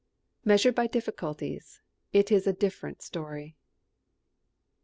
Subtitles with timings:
[0.43, 1.79] Measured by difficulties,
[2.11, 3.55] it is a different story.